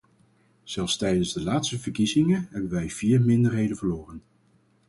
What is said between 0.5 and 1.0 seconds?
Zelfs